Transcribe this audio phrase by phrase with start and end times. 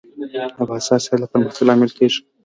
[0.57, 2.19] د بازار سیالي د پرمختګ لامل کېږي.